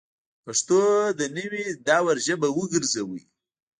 [0.45, 0.79] پښتو
[1.19, 3.21] د نوي دور ژبه وګرځوئ